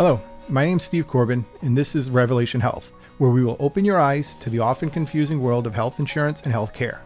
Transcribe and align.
Hello, 0.00 0.18
my 0.48 0.64
name 0.64 0.78
is 0.78 0.84
Steve 0.84 1.06
Corbin, 1.06 1.44
and 1.60 1.76
this 1.76 1.94
is 1.94 2.10
Revelation 2.10 2.62
Health, 2.62 2.90
where 3.18 3.30
we 3.30 3.44
will 3.44 3.58
open 3.60 3.84
your 3.84 4.00
eyes 4.00 4.32
to 4.36 4.48
the 4.48 4.58
often 4.58 4.88
confusing 4.88 5.42
world 5.42 5.66
of 5.66 5.74
health 5.74 5.98
insurance 5.98 6.40
and 6.40 6.50
health 6.50 6.72
care. 6.72 7.02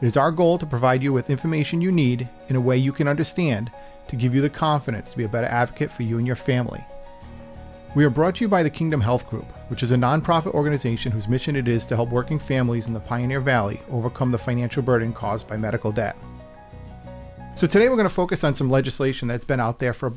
It 0.00 0.06
is 0.06 0.16
our 0.16 0.30
goal 0.30 0.56
to 0.58 0.64
provide 0.64 1.02
you 1.02 1.12
with 1.12 1.28
information 1.28 1.80
you 1.80 1.90
need 1.90 2.28
in 2.46 2.54
a 2.54 2.60
way 2.60 2.76
you 2.76 2.92
can 2.92 3.08
understand 3.08 3.72
to 4.06 4.14
give 4.14 4.32
you 4.32 4.40
the 4.40 4.48
confidence 4.48 5.10
to 5.10 5.16
be 5.16 5.24
a 5.24 5.28
better 5.28 5.48
advocate 5.48 5.90
for 5.90 6.04
you 6.04 6.18
and 6.18 6.26
your 6.26 6.36
family. 6.36 6.84
We 7.96 8.04
are 8.04 8.10
brought 8.10 8.36
to 8.36 8.44
you 8.44 8.48
by 8.48 8.62
the 8.62 8.70
Kingdom 8.70 9.00
Health 9.00 9.28
Group, 9.28 9.50
which 9.66 9.82
is 9.82 9.90
a 9.90 9.96
nonprofit 9.96 10.54
organization 10.54 11.10
whose 11.10 11.26
mission 11.26 11.56
it 11.56 11.66
is 11.66 11.84
to 11.86 11.96
help 11.96 12.10
working 12.10 12.38
families 12.38 12.86
in 12.86 12.92
the 12.92 13.00
Pioneer 13.00 13.40
Valley 13.40 13.80
overcome 13.90 14.30
the 14.30 14.38
financial 14.38 14.84
burden 14.84 15.12
caused 15.12 15.48
by 15.48 15.56
medical 15.56 15.90
debt. 15.90 16.16
So 17.56 17.66
today 17.66 17.88
we're 17.88 17.96
going 17.96 18.08
to 18.08 18.14
focus 18.14 18.44
on 18.44 18.54
some 18.54 18.70
legislation 18.70 19.26
that's 19.26 19.44
been 19.44 19.58
out 19.58 19.80
there 19.80 19.92
for 19.92 20.12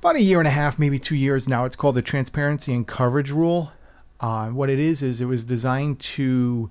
about 0.00 0.16
a 0.16 0.22
year 0.22 0.38
and 0.38 0.48
a 0.48 0.50
half, 0.50 0.78
maybe 0.78 0.98
two 0.98 1.14
years 1.14 1.46
now. 1.46 1.66
It's 1.66 1.76
called 1.76 1.94
the 1.94 2.00
Transparency 2.00 2.72
and 2.72 2.86
Coverage 2.86 3.30
Rule. 3.30 3.70
Uh, 4.18 4.48
what 4.48 4.70
it 4.70 4.78
is 4.78 5.02
is 5.02 5.20
it 5.20 5.26
was 5.26 5.44
designed 5.44 6.00
to, 6.00 6.70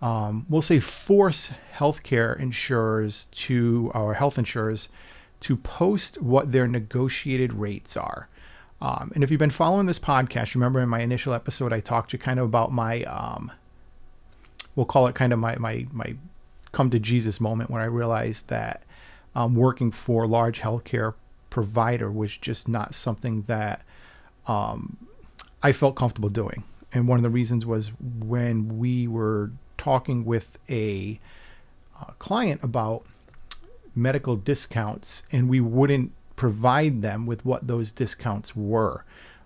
um, 0.00 0.46
we'll 0.48 0.62
say, 0.62 0.78
force 0.78 1.52
healthcare 1.76 2.38
insurers 2.38 3.26
to 3.32 3.90
our 3.94 4.14
health 4.14 4.38
insurers 4.38 4.88
to 5.40 5.56
post 5.56 6.22
what 6.22 6.52
their 6.52 6.68
negotiated 6.68 7.52
rates 7.52 7.96
are. 7.96 8.28
Um, 8.80 9.10
and 9.16 9.24
if 9.24 9.30
you've 9.32 9.40
been 9.40 9.50
following 9.50 9.86
this 9.86 9.98
podcast, 9.98 10.54
remember 10.54 10.78
in 10.78 10.88
my 10.88 11.00
initial 11.00 11.34
episode, 11.34 11.72
I 11.72 11.80
talked 11.80 12.12
to 12.12 12.18
kind 12.18 12.38
of 12.38 12.44
about 12.44 12.70
my, 12.70 13.02
um, 13.04 13.50
we'll 14.76 14.86
call 14.86 15.08
it 15.08 15.16
kind 15.16 15.32
of 15.32 15.40
my, 15.40 15.56
my, 15.56 15.86
my 15.90 16.14
come 16.70 16.90
to 16.90 17.00
Jesus 17.00 17.40
moment 17.40 17.70
when 17.70 17.82
I 17.82 17.86
realized 17.86 18.48
that 18.50 18.84
um, 19.34 19.56
working 19.56 19.90
for 19.90 20.28
large 20.28 20.60
healthcare 20.60 21.14
provider 21.52 22.10
was 22.10 22.34
just 22.34 22.66
not 22.66 22.94
something 22.94 23.42
that 23.42 23.82
um, 24.46 24.96
I 25.62 25.72
felt 25.72 25.96
comfortable 25.96 26.30
doing. 26.30 26.64
And 26.94 27.06
one 27.06 27.18
of 27.18 27.22
the 27.22 27.28
reasons 27.28 27.66
was 27.66 27.90
when 28.00 28.78
we 28.78 29.06
were 29.06 29.50
talking 29.76 30.24
with 30.24 30.58
a 30.70 31.20
uh, 32.00 32.12
client 32.18 32.64
about 32.64 33.04
medical 33.94 34.34
discounts 34.34 35.24
and 35.30 35.50
we 35.50 35.60
wouldn't 35.60 36.12
provide 36.36 37.02
them 37.02 37.26
with 37.26 37.44
what 37.44 37.66
those 37.66 37.92
discounts 37.92 38.56
were. 38.56 39.04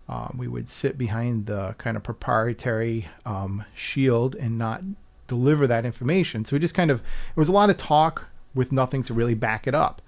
Um, 0.09 0.37
we 0.39 0.47
would 0.47 0.69
sit 0.69 0.97
behind 0.97 1.47
the 1.47 1.75
kind 1.77 1.97
of 1.97 2.05
proprietary 2.05 3.09
um, 3.25 3.65
shield 3.75 4.37
and 4.37 4.57
not 4.57 4.83
deliver 5.27 5.67
that 5.67 5.85
information. 5.85 6.45
So 6.45 6.55
we 6.55 6.61
just 6.61 6.73
kind 6.75 6.93
of, 6.93 7.01
it 7.01 7.37
was 7.37 7.49
a 7.49 7.53
lot 7.53 7.69
of 7.69 7.77
talk 7.77 8.29
with 8.55 8.71
nothing 8.71 9.03
to 9.03 9.13
really 9.13 9.35
back 9.35 9.67
it 9.67 9.75
up. 9.75 10.01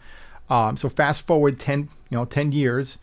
Um, 0.51 0.77
so 0.77 0.89
fast 0.89 1.27
forward 1.27 1.59
10, 1.59 1.89
you 2.11 2.17
know, 2.17 2.25
10 2.25 2.53
years, 2.53 2.99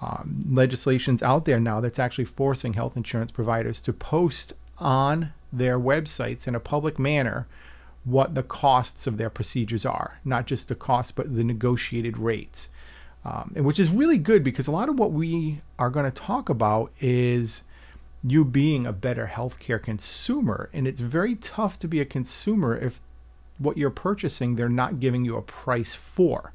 um, 0.00 0.44
legislation's 0.48 1.22
out 1.22 1.44
there 1.44 1.60
now 1.60 1.80
that's 1.80 1.98
actually 1.98 2.26
forcing 2.26 2.74
health 2.74 2.96
insurance 2.96 3.30
providers 3.30 3.80
to 3.82 3.92
post 3.92 4.52
on 4.78 5.32
their 5.52 5.78
websites 5.78 6.46
in 6.46 6.54
a 6.54 6.60
public 6.60 6.98
manner 6.98 7.46
what 8.04 8.34
the 8.34 8.42
costs 8.42 9.06
of 9.06 9.16
their 9.16 9.30
procedures 9.30 9.86
are, 9.86 10.18
not 10.24 10.46
just 10.46 10.68
the 10.68 10.74
cost, 10.74 11.14
but 11.14 11.34
the 11.34 11.44
negotiated 11.44 12.18
rates 12.18 12.68
um, 13.24 13.52
and 13.56 13.64
which 13.64 13.80
is 13.80 13.90
really 13.90 14.18
good 14.18 14.44
because 14.44 14.66
a 14.66 14.70
lot 14.72 14.88
of 14.88 14.98
what 14.98 15.12
we 15.12 15.62
are 15.78 15.90
going 15.90 16.04
to 16.04 16.10
talk 16.10 16.48
about 16.48 16.92
is 17.00 17.62
you 18.22 18.44
being 18.44 18.86
a 18.86 18.92
better 18.92 19.30
healthcare 19.32 19.82
consumer. 19.82 20.68
And 20.72 20.86
it's 20.86 21.00
very 21.00 21.34
tough 21.36 21.78
to 21.80 21.88
be 21.88 22.00
a 22.00 22.04
consumer 22.04 22.76
if 22.76 23.00
what 23.58 23.78
you're 23.78 23.90
purchasing 23.90 24.56
they're 24.56 24.68
not 24.68 25.00
giving 25.00 25.24
you 25.24 25.36
a 25.36 25.42
price 25.42 25.94
for, 25.94 26.52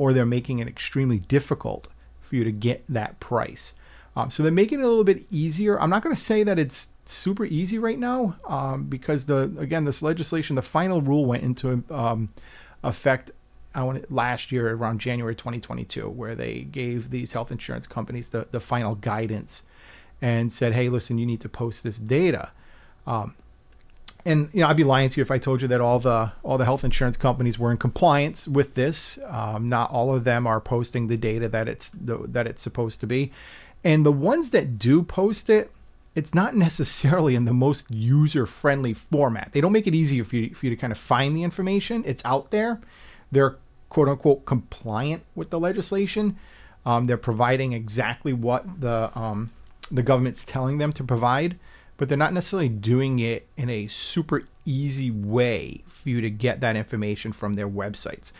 or 0.00 0.14
they're 0.14 0.24
making 0.24 0.60
it 0.60 0.66
extremely 0.66 1.18
difficult 1.18 1.86
for 2.22 2.34
you 2.34 2.42
to 2.42 2.50
get 2.50 2.82
that 2.88 3.20
price. 3.20 3.74
Um, 4.16 4.30
so 4.30 4.42
they're 4.42 4.50
making 4.50 4.80
it 4.80 4.84
a 4.84 4.88
little 4.88 5.04
bit 5.04 5.26
easier. 5.30 5.78
I'm 5.78 5.90
not 5.90 6.02
going 6.02 6.16
to 6.16 6.20
say 6.20 6.42
that 6.42 6.58
it's 6.58 6.88
super 7.04 7.44
easy 7.44 7.78
right 7.78 7.98
now 7.98 8.34
um, 8.48 8.84
because 8.84 9.26
the 9.26 9.52
again 9.58 9.84
this 9.84 10.00
legislation, 10.00 10.56
the 10.56 10.62
final 10.62 11.02
rule 11.02 11.26
went 11.26 11.42
into 11.42 11.84
um, 11.90 12.30
effect 12.82 13.30
I 13.74 13.82
want 13.82 14.10
last 14.10 14.50
year 14.50 14.72
around 14.72 15.00
January 15.00 15.34
2022, 15.34 16.08
where 16.08 16.34
they 16.34 16.62
gave 16.62 17.10
these 17.10 17.32
health 17.32 17.52
insurance 17.52 17.86
companies 17.86 18.30
the, 18.30 18.48
the 18.50 18.58
final 18.58 18.94
guidance 18.94 19.64
and 20.22 20.50
said, 20.50 20.72
hey, 20.72 20.88
listen, 20.88 21.18
you 21.18 21.26
need 21.26 21.42
to 21.42 21.48
post 21.50 21.84
this 21.84 21.98
data. 21.98 22.52
Um, 23.06 23.36
and 24.24 24.48
you 24.52 24.60
know, 24.60 24.68
I'd 24.68 24.76
be 24.76 24.84
lying 24.84 25.08
to 25.10 25.16
you 25.16 25.22
if 25.22 25.30
I 25.30 25.38
told 25.38 25.62
you 25.62 25.68
that 25.68 25.80
all 25.80 25.98
the 25.98 26.32
all 26.42 26.58
the 26.58 26.64
health 26.64 26.84
insurance 26.84 27.16
companies 27.16 27.58
were 27.58 27.70
in 27.70 27.76
compliance 27.76 28.46
with 28.46 28.74
this. 28.74 29.18
Um, 29.28 29.68
not 29.68 29.90
all 29.90 30.14
of 30.14 30.24
them 30.24 30.46
are 30.46 30.60
posting 30.60 31.08
the 31.08 31.16
data 31.16 31.48
that 31.48 31.68
it's 31.68 31.90
the, 31.90 32.18
that 32.28 32.46
it's 32.46 32.62
supposed 32.62 33.00
to 33.00 33.06
be, 33.06 33.32
and 33.84 34.04
the 34.04 34.12
ones 34.12 34.50
that 34.50 34.78
do 34.78 35.02
post 35.02 35.50
it, 35.50 35.70
it's 36.14 36.34
not 36.34 36.54
necessarily 36.66 37.34
in 37.34 37.44
the 37.44 37.52
most 37.52 37.90
user 37.90 38.46
friendly 38.46 38.94
format. 38.94 39.50
They 39.52 39.60
don't 39.60 39.72
make 39.72 39.86
it 39.86 39.94
easy 39.94 40.22
for 40.22 40.36
you, 40.36 40.54
for 40.54 40.66
you 40.66 40.70
to 40.70 40.76
kind 40.76 40.92
of 40.92 40.98
find 40.98 41.36
the 41.36 41.42
information. 41.42 42.04
It's 42.06 42.24
out 42.24 42.50
there 42.50 42.80
they're 43.32 43.56
quote 43.88 44.08
unquote 44.08 44.44
compliant 44.46 45.24
with 45.34 45.50
the 45.50 45.60
legislation. 45.60 46.36
Um, 46.86 47.04
they're 47.04 47.16
providing 47.16 47.72
exactly 47.72 48.32
what 48.32 48.80
the 48.80 49.10
um, 49.18 49.52
the 49.90 50.02
government's 50.02 50.44
telling 50.44 50.78
them 50.78 50.92
to 50.94 51.04
provide, 51.04 51.58
but 52.00 52.08
they're 52.08 52.16
not 52.16 52.32
necessarily 52.32 52.70
doing 52.70 53.18
it 53.18 53.46
in 53.58 53.68
a 53.68 53.86
super 53.86 54.44
easy 54.64 55.10
way 55.10 55.84
for 55.86 56.08
you 56.08 56.22
to 56.22 56.30
get 56.30 56.60
that 56.60 56.74
information 56.74 57.30
from 57.30 57.52
their 57.52 57.68
websites. 57.68 58.32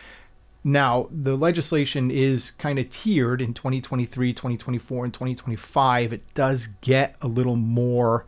Now, 0.63 1.07
the 1.11 1.35
legislation 1.35 2.09
is 2.09 2.49
kind 2.49 2.79
of 2.79 2.89
tiered 2.89 3.39
in 3.39 3.53
2023, 3.53 4.33
2024, 4.33 5.05
and 5.05 5.13
2025. 5.13 6.11
It 6.11 6.33
does 6.33 6.69
get 6.81 7.15
a 7.21 7.27
little 7.27 7.55
more 7.55 8.25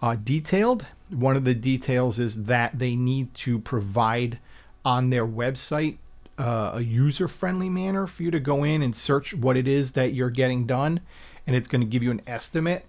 uh, 0.00 0.16
detailed. 0.24 0.86
One 1.10 1.36
of 1.36 1.44
the 1.44 1.54
details 1.54 2.18
is 2.18 2.44
that 2.44 2.78
they 2.78 2.96
need 2.96 3.34
to 3.34 3.58
provide 3.58 4.38
on 4.82 5.10
their 5.10 5.26
website 5.26 5.98
uh, 6.38 6.70
a 6.76 6.80
user 6.80 7.28
friendly 7.28 7.68
manner 7.68 8.06
for 8.06 8.22
you 8.22 8.30
to 8.30 8.40
go 8.40 8.64
in 8.64 8.80
and 8.80 8.96
search 8.96 9.34
what 9.34 9.58
it 9.58 9.68
is 9.68 9.92
that 9.92 10.14
you're 10.14 10.30
getting 10.30 10.64
done, 10.64 11.00
and 11.46 11.54
it's 11.54 11.68
going 11.68 11.82
to 11.82 11.86
give 11.86 12.02
you 12.02 12.10
an 12.10 12.22
estimate. 12.26 12.86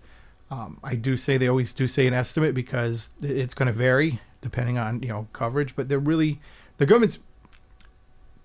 Um, 0.52 0.80
I 0.84 0.96
do 0.96 1.18
say 1.18 1.38
they 1.38 1.48
always 1.48 1.74
do 1.74 1.88
say 1.88 2.06
an 2.06 2.14
estimate 2.14 2.54
because 2.54 3.10
it's 3.22 3.54
going 3.54 3.68
to 3.68 3.74
vary 3.74 4.20
depending 4.42 4.78
on 4.78 5.02
you 5.02 5.10
know 5.10 5.28
coverage, 5.34 5.76
but 5.76 5.88
they're 5.88 6.00
really 6.00 6.40
the 6.78 6.86
government's 6.86 7.20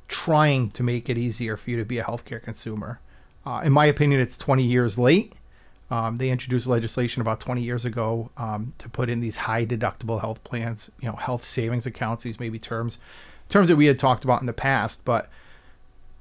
trying 0.08 0.70
to 0.70 0.82
make 0.82 1.08
it 1.10 1.18
easier 1.18 1.56
for 1.56 1.70
you 1.70 1.76
to 1.76 1.84
be 1.84 1.98
a 1.98 2.04
healthcare 2.04 2.40
consumer. 2.40 3.00
Uh, 3.44 3.62
in 3.64 3.72
my 3.72 3.86
opinion, 3.86 4.20
it's 4.20 4.36
20 4.36 4.62
years 4.62 4.98
late. 4.98 5.34
Um, 5.90 6.16
they 6.16 6.30
introduced 6.30 6.66
legislation 6.66 7.22
about 7.22 7.40
20 7.40 7.62
years 7.62 7.84
ago 7.84 8.30
um, 8.36 8.72
to 8.78 8.88
put 8.88 9.08
in 9.08 9.20
these 9.20 9.36
high 9.36 9.64
deductible 9.64 10.20
health 10.20 10.42
plans, 10.42 10.90
you 11.00 11.08
know, 11.08 11.14
health 11.14 11.44
savings 11.44 11.86
accounts, 11.86 12.24
these 12.24 12.40
maybe 12.40 12.58
terms 12.58 12.98
terms 13.48 13.68
that 13.68 13.76
we 13.76 13.86
had 13.86 13.98
talked 13.98 14.24
about 14.24 14.40
in 14.40 14.46
the 14.46 14.52
past, 14.52 15.04
but 15.04 15.28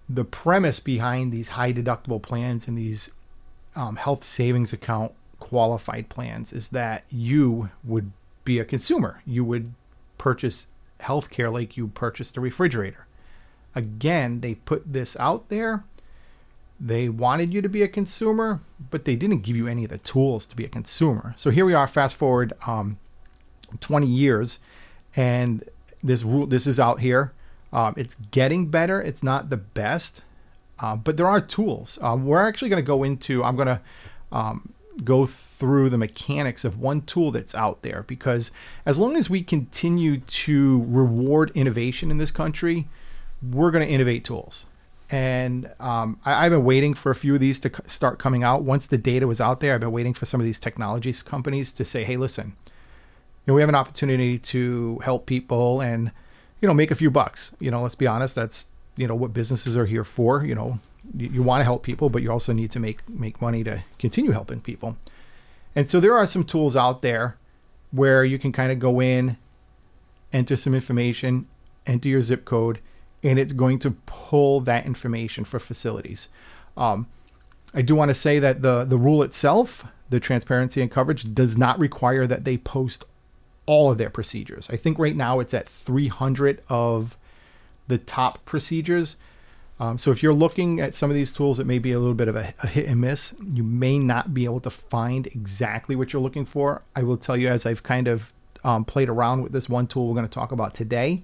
the 0.08 0.24
premise 0.24 0.80
behind 0.80 1.32
these 1.32 1.50
high 1.50 1.74
deductible 1.74 2.22
plans 2.22 2.68
and 2.68 2.78
these 2.78 3.10
um, 3.76 3.96
health 3.96 4.24
savings 4.24 4.72
account 4.72 5.12
qualified 5.40 6.10
plans 6.10 6.54
is 6.54 6.70
that 6.70 7.04
you 7.10 7.70
would 7.84 8.12
be 8.44 8.60
a 8.60 8.66
consumer. 8.66 9.22
You 9.26 9.44
would 9.44 9.74
purchase 10.18 10.68
health 11.00 11.30
care 11.30 11.50
like 11.50 11.78
you 11.78 11.88
purchased 11.88 12.38
a 12.38 12.42
refrigerator. 12.42 13.08
Again, 13.74 14.42
they 14.42 14.56
put 14.56 14.94
this 14.94 15.18
out 15.18 15.50
there. 15.50 15.84
They 16.80 17.10
wanted 17.10 17.54
you 17.54 17.62
to 17.62 17.70
be 17.70 17.84
a 17.84 17.88
consumer, 17.88 18.62
but 18.92 19.06
they 19.06 19.16
didn't 19.16 19.40
give 19.40 19.56
you 19.56 19.68
any 19.68 19.86
of 19.86 19.92
the 19.92 19.98
tools 20.00 20.46
to 20.48 20.56
be 20.56 20.66
a 20.66 20.70
consumer. 20.70 21.34
So 21.38 21.50
here 21.50 21.66
we 21.66 21.74
are, 21.74 21.88
fast 21.88 22.16
forward 22.16 22.54
um, 22.68 22.98
20 23.80 24.08
years, 24.08 24.60
and 25.16 25.64
this 26.04 26.24
rule, 26.24 26.46
this 26.46 26.68
is 26.68 26.80
out 26.80 27.00
here. 27.00 27.34
Um, 27.72 27.94
it's 27.98 28.16
getting 28.32 28.68
better. 28.68 29.02
It's 29.02 29.24
not 29.24 29.50
the 29.50 29.58
best, 29.58 30.22
uh, 30.80 30.96
but 30.96 31.18
there 31.18 31.28
are 31.28 31.42
tools. 31.42 31.98
Um, 32.02 32.26
we're 32.26 32.46
actually 32.46 32.70
going 32.70 32.84
to 32.84 32.88
go 32.88 33.04
into. 33.04 33.44
I'm 33.44 33.56
going 33.56 33.68
to 33.68 33.82
um, 34.32 34.74
go 35.04 35.26
through 35.26 35.90
the 35.90 35.98
mechanics 35.98 36.64
of 36.64 36.80
one 36.80 37.02
tool 37.02 37.32
that's 37.32 37.56
out 37.56 37.82
there 37.82 38.04
because 38.08 38.52
as 38.86 38.98
long 38.98 39.16
as 39.16 39.30
we 39.30 39.44
continue 39.44 40.18
to 40.18 40.86
reward 40.88 41.52
innovation 41.56 42.12
in 42.12 42.18
this 42.18 42.32
country, 42.32 42.88
we're 43.42 43.72
going 43.72 43.86
to 43.86 43.92
innovate 43.92 44.24
tools. 44.24 44.66
And 45.10 45.72
um, 45.80 46.20
I, 46.26 46.44
have 46.44 46.52
been 46.52 46.64
waiting 46.64 46.94
for 46.96 47.12
a 47.12 47.16
few 47.16 47.36
of 47.36 47.40
these 47.40 47.60
to 47.60 47.72
start 47.86 48.18
coming 48.18 48.44
out. 48.44 48.64
Once 48.64 48.88
the 48.88 48.98
data 48.98 49.28
was 49.28 49.40
out 49.40 49.60
there, 49.60 49.76
I've 49.76 49.82
been 49.82 49.92
waiting 49.92 50.16
for 50.16 50.26
some 50.26 50.40
of 50.40 50.46
these 50.46 50.60
technologies 50.60 51.22
companies 51.22 51.72
to 51.74 51.86
say, 51.86 52.04
"Hey, 52.04 52.18
listen, 52.18 52.56
you 53.46 53.52
know, 53.52 53.56
we 53.56 53.62
have 53.62 53.70
an 53.70 53.76
opportunity 53.76 54.40
to 54.40 55.00
help 55.04 55.28
people 55.28 55.80
and, 55.80 56.12
you 56.62 56.68
know, 56.68 56.74
make 56.74 56.90
a 56.90 56.96
few 56.96 57.12
bucks. 57.12 57.56
You 57.60 57.70
know, 57.70 57.84
let's 57.84 57.96
be 57.96 58.08
honest, 58.08 58.34
that's, 58.34 58.70
you 58.98 59.08
know, 59.08 59.14
what 59.14 59.34
businesses 59.34 59.78
are 59.78 59.86
here 59.86 60.04
for. 60.04 60.44
You 60.44 60.56
know, 60.56 60.80
you, 61.16 61.28
you 61.28 61.44
want 61.44 61.62
to 61.62 61.66
help 61.66 61.84
people, 61.84 62.10
but 62.10 62.22
you 62.22 62.32
also 62.32 62.54
need 62.54 62.72
to 62.72 62.80
make 62.80 63.08
make 63.10 63.42
money 63.42 63.64
to 63.64 63.84
continue 64.00 64.32
helping 64.32 64.62
people. 64.62 64.98
And 65.76 65.88
so 65.88 66.00
there 66.00 66.18
are 66.18 66.26
some 66.26 66.44
tools 66.44 66.76
out 66.76 67.02
there 67.02 67.38
where 67.92 68.24
you 68.24 68.40
can 68.40 68.52
kind 68.52 68.72
of 68.72 68.80
go 68.80 69.02
in, 69.02 69.38
enter 70.32 70.56
some 70.56 70.74
information, 70.74 71.48
enter 71.86 72.10
your 72.10 72.22
zip 72.22 72.46
code, 72.46 72.80
and 73.24 73.38
it's 73.38 73.52
going 73.52 73.80
to 73.80 73.92
pull 74.06 74.62
that 74.62 74.86
information 74.86 75.46
for 75.46 75.60
facilities. 75.60 76.30
Um, 76.78 77.08
I 77.74 77.82
do 77.82 77.96
want 77.96 78.10
to 78.10 78.16
say 78.16 78.40
that 78.40 78.62
the 78.62 78.86
the 78.86 78.98
rule 78.98 79.24
itself, 79.24 79.86
the 80.10 80.20
transparency 80.20 80.82
and 80.82 80.90
coverage, 80.90 81.34
does 81.34 81.58
not 81.58 81.80
require 81.80 82.26
that 82.28 82.46
they 82.46 82.58
post 82.58 83.04
all 83.66 83.92
of 83.92 83.98
their 83.98 84.10
procedures. 84.10 84.70
I 84.70 84.78
think 84.78 85.00
right 85.00 85.16
now 85.16 85.40
it's 85.40 85.54
at 85.54 85.68
300 85.68 86.62
of 86.70 87.18
the 87.88 87.98
top 87.98 88.46
procedures. 88.46 89.16
Um, 89.80 89.98
so 89.98 90.12
if 90.12 90.24
you're 90.24 90.34
looking 90.34 90.80
at 90.80 90.96
some 90.96 91.10
of 91.10 91.16
these 91.16 91.34
tools, 91.34 91.60
it 91.60 91.66
may 91.66 91.80
be 91.80 91.92
a 91.92 92.00
little 92.00 92.16
bit 92.16 92.30
of 92.30 92.36
a, 92.36 92.54
a, 92.64 92.68
hit 92.68 92.88
and 92.88 93.02
miss. 93.02 93.34
You 93.46 93.64
may 93.64 94.00
not 94.00 94.34
be 94.34 94.46
able 94.46 94.62
to 94.62 94.70
find 94.70 95.28
exactly 95.28 95.96
what 95.98 96.14
you're 96.14 96.22
looking 96.22 96.46
for. 96.46 96.82
I 96.96 97.04
will 97.04 97.18
tell 97.18 97.36
you 97.36 97.50
as 97.50 97.66
I've 97.66 97.84
kind 97.84 98.08
of 98.08 98.32
um, 98.64 98.86
played 98.86 99.10
around 99.10 99.44
with 99.44 99.52
this 99.52 99.68
one 99.68 99.88
tool 99.88 100.08
we're 100.08 100.16
going 100.16 100.28
to 100.28 100.34
talk 100.34 100.52
about 100.52 100.74
today. 100.74 101.24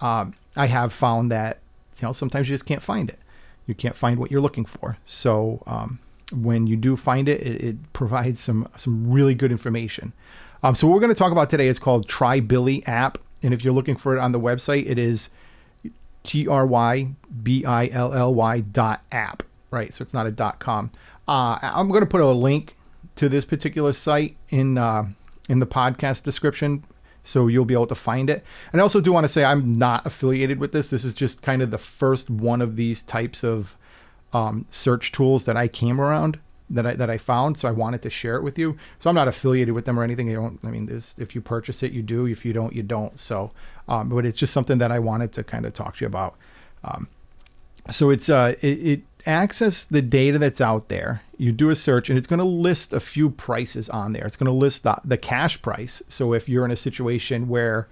Um, 0.00 0.34
I 0.56 0.66
have 0.66 0.92
found 0.92 1.32
that 1.32 1.58
you 2.00 2.06
know 2.06 2.12
sometimes 2.12 2.48
you 2.48 2.54
just 2.54 2.66
can't 2.66 2.82
find 2.82 3.08
it. 3.08 3.18
You 3.66 3.74
can't 3.74 3.96
find 3.96 4.18
what 4.18 4.30
you're 4.30 4.40
looking 4.40 4.64
for. 4.64 4.96
So 5.04 5.62
um, 5.66 5.98
when 6.32 6.66
you 6.66 6.76
do 6.76 6.96
find 6.96 7.28
it, 7.28 7.40
it, 7.40 7.64
it, 7.64 7.92
provides 7.92 8.38
some 8.38 8.68
some 8.76 9.10
really 9.10 9.34
good 9.34 9.50
information. 9.50 10.12
Um, 10.62 10.74
so 10.74 10.86
what 10.86 10.94
we're 10.94 11.00
going 11.00 11.14
to 11.14 11.18
talk 11.18 11.32
about 11.32 11.50
today 11.50 11.68
is 11.68 11.78
called 11.78 12.06
TryBilly 12.08 12.86
app, 12.88 13.18
and 13.42 13.52
if 13.52 13.64
you're 13.64 13.74
looking 13.74 13.96
for 13.96 14.16
it 14.16 14.20
on 14.20 14.32
the 14.32 14.40
website, 14.40 14.88
it 14.88 14.98
is 14.98 15.28
T 16.24 16.48
R 16.48 16.66
Y 16.66 17.14
B 17.42 17.64
I 17.64 17.86
L 17.88 18.12
L 18.12 18.34
Y 18.34 18.60
dot 18.60 19.02
app, 19.12 19.42
right? 19.70 19.94
So 19.94 20.02
it's 20.02 20.14
not 20.14 20.26
a 20.26 20.32
dot 20.32 20.58
com. 20.58 20.90
Uh, 21.28 21.58
I'm 21.62 21.88
going 21.88 22.00
to 22.00 22.06
put 22.06 22.20
a 22.20 22.26
link 22.26 22.74
to 23.16 23.28
this 23.28 23.44
particular 23.44 23.92
site 23.92 24.36
in 24.48 24.76
uh, 24.76 25.06
in 25.48 25.60
the 25.60 25.66
podcast 25.66 26.24
description, 26.24 26.84
so 27.22 27.46
you'll 27.46 27.64
be 27.64 27.74
able 27.74 27.86
to 27.86 27.94
find 27.94 28.28
it. 28.28 28.44
And 28.72 28.80
I 28.80 28.82
also 28.82 29.00
do 29.00 29.12
want 29.12 29.24
to 29.24 29.28
say 29.28 29.44
I'm 29.44 29.72
not 29.72 30.06
affiliated 30.06 30.58
with 30.58 30.72
this. 30.72 30.90
This 30.90 31.04
is 31.04 31.14
just 31.14 31.42
kind 31.42 31.62
of 31.62 31.70
the 31.70 31.78
first 31.78 32.30
one 32.30 32.60
of 32.60 32.76
these 32.76 33.02
types 33.02 33.44
of 33.44 33.76
um, 34.32 34.66
search 34.70 35.12
tools 35.12 35.44
that 35.44 35.56
I 35.56 35.68
came 35.68 36.00
around 36.00 36.38
that 36.74 36.86
I 36.86 36.94
that 36.94 37.10
I 37.10 37.18
found. 37.18 37.58
So 37.58 37.68
I 37.68 37.72
wanted 37.72 38.02
to 38.02 38.10
share 38.10 38.36
it 38.36 38.42
with 38.42 38.58
you. 38.58 38.76
So 39.00 39.08
I'm 39.08 39.16
not 39.16 39.28
affiliated 39.28 39.74
with 39.74 39.84
them 39.84 39.98
or 39.98 40.04
anything. 40.04 40.28
You 40.28 40.36
don't. 40.36 40.64
I 40.64 40.70
mean, 40.70 40.88
if 41.18 41.34
you 41.34 41.40
purchase 41.40 41.82
it, 41.82 41.92
you 41.92 42.02
do. 42.02 42.26
If 42.26 42.44
you 42.44 42.52
don't, 42.52 42.74
you 42.74 42.82
don't. 42.82 43.18
So, 43.18 43.50
um, 43.88 44.08
but 44.08 44.26
it's 44.26 44.38
just 44.38 44.52
something 44.52 44.78
that 44.78 44.92
I 44.92 44.98
wanted 44.98 45.32
to 45.32 45.44
kind 45.44 45.64
of 45.64 45.72
talk 45.72 45.96
to 45.96 46.04
you 46.04 46.06
about. 46.06 46.36
Um, 46.84 47.08
so 47.90 48.10
it's 48.10 48.28
uh, 48.28 48.54
it, 48.62 48.66
it 48.66 49.02
access 49.26 49.84
the 49.84 50.02
data 50.02 50.38
that's 50.38 50.60
out 50.60 50.88
there. 50.88 51.22
You 51.36 51.52
do 51.52 51.70
a 51.70 51.76
search, 51.76 52.08
and 52.08 52.16
it's 52.16 52.26
going 52.26 52.38
to 52.38 52.44
list 52.44 52.92
a 52.92 53.00
few 53.00 53.30
prices 53.30 53.88
on 53.88 54.12
there. 54.12 54.24
It's 54.26 54.36
going 54.36 54.46
to 54.46 54.52
list 54.52 54.84
the, 54.84 54.96
the 55.04 55.18
cash 55.18 55.60
price. 55.60 56.02
So 56.08 56.32
if 56.32 56.48
you're 56.48 56.64
in 56.64 56.70
a 56.70 56.76
situation 56.76 57.48
where 57.48 57.88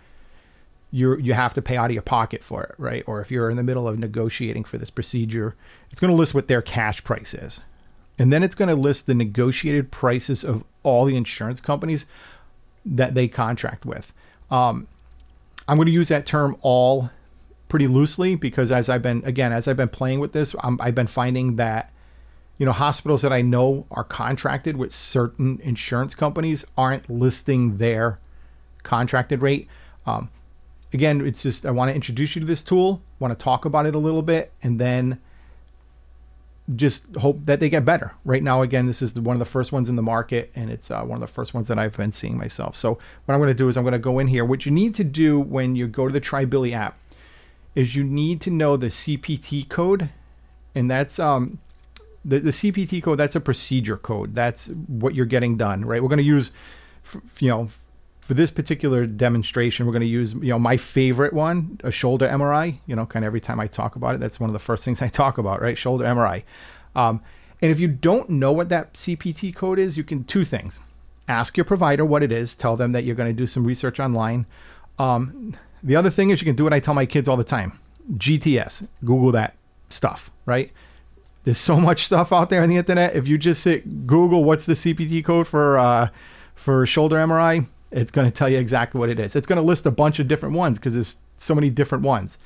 you 0.90 1.16
you 1.18 1.32
have 1.34 1.54
to 1.54 1.62
pay 1.62 1.76
out 1.76 1.86
of 1.86 1.94
your 1.94 2.02
pocket 2.02 2.44
for 2.44 2.62
it, 2.62 2.74
right? 2.78 3.02
Or 3.06 3.20
if 3.20 3.30
you're 3.30 3.50
in 3.50 3.56
the 3.56 3.62
middle 3.62 3.88
of 3.88 3.98
negotiating 3.98 4.64
for 4.64 4.78
this 4.78 4.90
procedure, 4.90 5.56
it's 5.90 6.00
going 6.00 6.10
to 6.10 6.16
list 6.16 6.34
what 6.34 6.48
their 6.48 6.62
cash 6.62 7.02
price 7.02 7.34
is. 7.34 7.60
And 8.22 8.32
then 8.32 8.44
it's 8.44 8.54
going 8.54 8.68
to 8.68 8.76
list 8.76 9.06
the 9.06 9.14
negotiated 9.14 9.90
prices 9.90 10.44
of 10.44 10.62
all 10.84 11.06
the 11.06 11.16
insurance 11.16 11.60
companies 11.60 12.06
that 12.84 13.14
they 13.14 13.26
contract 13.26 13.84
with. 13.84 14.12
Um, 14.48 14.86
I'm 15.66 15.76
going 15.76 15.86
to 15.86 15.92
use 15.92 16.06
that 16.06 16.24
term 16.24 16.56
all 16.62 17.10
pretty 17.68 17.88
loosely 17.88 18.36
because 18.36 18.70
as 18.70 18.88
I've 18.88 19.02
been, 19.02 19.24
again, 19.24 19.52
as 19.52 19.66
I've 19.66 19.76
been 19.76 19.88
playing 19.88 20.20
with 20.20 20.32
this, 20.32 20.54
i 20.62 20.70
I've 20.78 20.94
been 20.94 21.08
finding 21.08 21.56
that, 21.56 21.92
you 22.58 22.64
know, 22.64 22.70
hospitals 22.70 23.22
that 23.22 23.32
I 23.32 23.42
know 23.42 23.88
are 23.90 24.04
contracted 24.04 24.76
with 24.76 24.94
certain 24.94 25.58
insurance 25.64 26.14
companies 26.14 26.64
aren't 26.78 27.10
listing 27.10 27.78
their 27.78 28.20
contracted 28.84 29.42
rate. 29.42 29.66
Um, 30.06 30.30
again, 30.92 31.26
it's 31.26 31.42
just, 31.42 31.66
I 31.66 31.72
want 31.72 31.88
to 31.88 31.94
introduce 31.96 32.36
you 32.36 32.40
to 32.40 32.46
this 32.46 32.62
tool, 32.62 33.02
want 33.18 33.36
to 33.36 33.44
talk 33.44 33.64
about 33.64 33.84
it 33.84 33.96
a 33.96 33.98
little 33.98 34.22
bit, 34.22 34.52
and 34.62 34.78
then 34.78 35.18
just 36.76 37.14
hope 37.16 37.44
that 37.44 37.60
they 37.60 37.68
get 37.68 37.84
better. 37.84 38.12
Right 38.24 38.42
now, 38.42 38.62
again, 38.62 38.86
this 38.86 39.02
is 39.02 39.14
the, 39.14 39.20
one 39.20 39.34
of 39.34 39.40
the 39.40 39.44
first 39.44 39.72
ones 39.72 39.88
in 39.88 39.96
the 39.96 40.02
market, 40.02 40.50
and 40.54 40.70
it's 40.70 40.90
uh, 40.90 41.02
one 41.02 41.16
of 41.16 41.20
the 41.20 41.32
first 41.32 41.54
ones 41.54 41.68
that 41.68 41.78
I've 41.78 41.96
been 41.96 42.12
seeing 42.12 42.38
myself. 42.38 42.76
So 42.76 42.98
what 43.24 43.34
I'm 43.34 43.40
going 43.40 43.48
to 43.48 43.54
do 43.54 43.68
is 43.68 43.76
I'm 43.76 43.82
going 43.82 43.92
to 43.92 43.98
go 43.98 44.18
in 44.18 44.28
here. 44.28 44.44
What 44.44 44.64
you 44.64 44.72
need 44.72 44.94
to 44.96 45.04
do 45.04 45.40
when 45.40 45.74
you 45.74 45.88
go 45.88 46.06
to 46.06 46.12
the 46.12 46.20
TryBilly 46.20 46.72
app 46.72 46.96
is 47.74 47.96
you 47.96 48.04
need 48.04 48.40
to 48.42 48.50
know 48.50 48.76
the 48.76 48.88
CPT 48.88 49.68
code, 49.68 50.10
and 50.74 50.90
that's 50.90 51.18
um, 51.18 51.58
the 52.24 52.38
the 52.38 52.50
CPT 52.50 53.02
code. 53.02 53.18
That's 53.18 53.34
a 53.34 53.40
procedure 53.40 53.96
code. 53.96 54.34
That's 54.34 54.68
what 54.68 55.14
you're 55.14 55.26
getting 55.26 55.56
done, 55.56 55.84
right? 55.84 56.02
We're 56.02 56.08
going 56.08 56.18
to 56.18 56.24
use, 56.24 56.52
you 57.40 57.48
know, 57.48 57.70
for 58.22 58.34
this 58.34 58.52
particular 58.52 59.04
demonstration, 59.04 59.84
we're 59.84 59.92
going 59.92 60.00
to 60.00 60.06
use, 60.06 60.32
you 60.34 60.48
know, 60.48 60.58
my 60.58 60.76
favorite 60.76 61.32
one, 61.32 61.80
a 61.82 61.90
shoulder 61.90 62.26
MRI. 62.28 62.78
You 62.86 62.94
know, 62.94 63.04
kind 63.04 63.24
of 63.24 63.26
every 63.26 63.40
time 63.40 63.58
I 63.58 63.66
talk 63.66 63.96
about 63.96 64.14
it, 64.14 64.20
that's 64.20 64.38
one 64.38 64.48
of 64.48 64.54
the 64.54 64.60
first 64.60 64.84
things 64.84 65.02
I 65.02 65.08
talk 65.08 65.38
about, 65.38 65.60
right? 65.60 65.76
Shoulder 65.76 66.04
MRI. 66.04 66.44
Um, 66.94 67.20
and 67.60 67.72
if 67.72 67.80
you 67.80 67.88
don't 67.88 68.30
know 68.30 68.52
what 68.52 68.68
that 68.68 68.94
CPT 68.94 69.54
code 69.54 69.80
is, 69.80 69.96
you 69.96 70.04
can 70.04 70.22
two 70.22 70.44
things: 70.44 70.78
ask 71.26 71.56
your 71.56 71.64
provider 71.64 72.04
what 72.04 72.22
it 72.22 72.30
is, 72.30 72.54
tell 72.54 72.76
them 72.76 72.92
that 72.92 73.02
you're 73.02 73.16
going 73.16 73.28
to 73.28 73.36
do 73.36 73.46
some 73.46 73.64
research 73.64 73.98
online. 73.98 74.46
Um, 75.00 75.56
the 75.82 75.96
other 75.96 76.10
thing 76.10 76.30
is 76.30 76.40
you 76.40 76.46
can 76.46 76.56
do 76.56 76.64
what 76.64 76.72
I 76.72 76.78
tell 76.78 76.94
my 76.94 77.06
kids 77.06 77.26
all 77.26 77.36
the 77.36 77.42
time: 77.42 77.80
GTS. 78.14 78.86
Google 79.04 79.32
that 79.32 79.56
stuff, 79.88 80.30
right? 80.46 80.70
There's 81.42 81.58
so 81.58 81.80
much 81.80 82.04
stuff 82.04 82.32
out 82.32 82.50
there 82.50 82.62
on 82.62 82.68
the 82.68 82.76
internet. 82.76 83.16
If 83.16 83.26
you 83.26 83.36
just 83.36 83.64
sit 83.64 84.06
Google 84.06 84.44
what's 84.44 84.64
the 84.64 84.74
CPT 84.74 85.24
code 85.24 85.48
for 85.48 85.76
uh, 85.76 86.08
for 86.54 86.86
shoulder 86.86 87.16
MRI, 87.16 87.66
it's 87.92 88.10
going 88.10 88.26
to 88.26 88.30
tell 88.32 88.48
you 88.48 88.58
exactly 88.58 88.98
what 88.98 89.08
it 89.08 89.20
is. 89.20 89.36
It's 89.36 89.46
going 89.46 89.60
to 89.60 89.62
list 89.62 89.86
a 89.86 89.90
bunch 89.90 90.18
of 90.18 90.26
different 90.26 90.54
ones 90.54 90.78
because 90.78 90.94
there's 90.94 91.18
so 91.36 91.54
many 91.54 91.70
different 91.70 92.04
ones. 92.04 92.38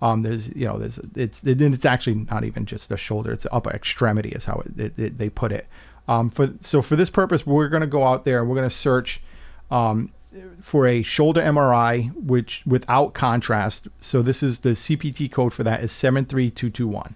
Um, 0.00 0.22
there's, 0.22 0.48
you 0.54 0.66
know, 0.66 0.78
there's, 0.78 0.98
it's, 1.14 1.44
it, 1.44 1.60
it's 1.60 1.84
actually 1.84 2.26
not 2.30 2.44
even 2.44 2.66
just 2.66 2.88
the 2.88 2.96
shoulder; 2.96 3.32
it's 3.32 3.44
the 3.44 3.52
upper 3.52 3.70
extremity 3.70 4.30
is 4.30 4.44
how 4.44 4.62
it, 4.64 4.80
it, 4.80 4.98
it 4.98 5.18
they 5.18 5.28
put 5.28 5.52
it. 5.52 5.66
Um, 6.06 6.30
for 6.30 6.52
so 6.60 6.82
for 6.82 6.96
this 6.96 7.10
purpose, 7.10 7.46
we're 7.46 7.68
going 7.68 7.80
to 7.80 7.86
go 7.86 8.04
out 8.04 8.24
there 8.24 8.40
and 8.40 8.48
we're 8.48 8.56
going 8.56 8.68
to 8.68 8.74
search 8.74 9.22
um, 9.70 10.12
for 10.60 10.86
a 10.86 11.02
shoulder 11.02 11.40
MRI, 11.40 12.14
which 12.14 12.62
without 12.66 13.14
contrast. 13.14 13.88
So 14.00 14.20
this 14.20 14.42
is 14.42 14.60
the 14.60 14.70
CPT 14.70 15.30
code 15.30 15.52
for 15.52 15.62
that 15.64 15.82
is 15.82 15.92
seven 15.92 16.24
three 16.24 16.50
two 16.50 16.70
two 16.70 16.88
one. 16.88 17.14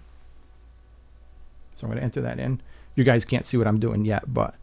So 1.75 1.85
I'm 1.85 1.91
going 1.91 1.99
to 1.99 2.03
enter 2.03 2.21
that 2.21 2.39
in. 2.39 2.61
You 2.95 3.03
guys 3.03 3.23
can't 3.23 3.45
see 3.45 3.55
what 3.55 3.67
I'm 3.67 3.79
doing 3.79 4.03
yet, 4.03 4.33
but 4.33 4.55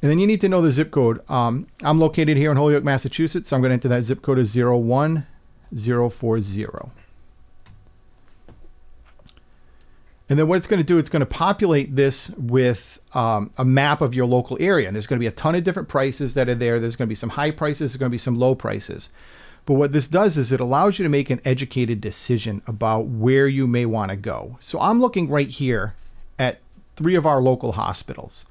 and 0.00 0.10
then 0.10 0.18
you 0.18 0.26
need 0.26 0.40
to 0.42 0.48
know 0.48 0.62
the 0.62 0.70
zip 0.70 0.90
code. 0.90 1.20
Um, 1.28 1.66
I'm 1.82 1.98
located 1.98 2.36
here 2.36 2.50
in 2.50 2.56
Holyoke, 2.56 2.84
Massachusetts, 2.84 3.48
so 3.48 3.56
I'm 3.56 3.62
going 3.62 3.70
to 3.70 3.74
enter 3.74 3.88
that 3.88 4.04
zip 4.04 4.22
code 4.22 4.38
as 4.38 4.54
01040. 4.54 6.92
And 10.30 10.38
then 10.38 10.46
what 10.46 10.56
it's 10.56 10.66
going 10.66 10.78
to 10.78 10.86
do, 10.86 10.98
it's 10.98 11.08
going 11.08 11.20
to 11.20 11.26
populate 11.26 11.96
this 11.96 12.28
with 12.30 13.00
um, 13.14 13.50
a 13.56 13.64
map 13.64 14.02
of 14.02 14.14
your 14.14 14.26
local 14.26 14.58
area. 14.60 14.86
And 14.86 14.94
there's 14.94 15.06
going 15.06 15.18
to 15.18 15.22
be 15.22 15.26
a 15.26 15.32
ton 15.32 15.54
of 15.54 15.64
different 15.64 15.88
prices 15.88 16.34
that 16.34 16.48
are 16.48 16.54
there. 16.54 16.78
There's 16.78 16.96
going 16.96 17.06
to 17.06 17.10
be 17.10 17.14
some 17.14 17.30
high 17.30 17.50
prices, 17.50 17.92
there's 17.92 17.96
going 17.96 18.10
to 18.10 18.14
be 18.14 18.18
some 18.18 18.38
low 18.38 18.54
prices. 18.54 19.08
But 19.66 19.74
what 19.74 19.92
this 19.92 20.06
does 20.06 20.38
is 20.38 20.52
it 20.52 20.60
allows 20.60 20.98
you 20.98 21.02
to 21.02 21.08
make 21.08 21.28
an 21.28 21.40
educated 21.44 22.00
decision 22.00 22.62
about 22.66 23.06
where 23.06 23.48
you 23.48 23.66
may 23.66 23.84
want 23.84 24.10
to 24.10 24.16
go. 24.16 24.58
So 24.60 24.80
I'm 24.80 25.00
looking 25.00 25.28
right 25.28 25.48
here 25.48 25.94
at 26.38 26.60
three 26.96 27.16
of 27.16 27.26
our 27.26 27.42
local 27.42 27.72
hospitals 27.72 28.44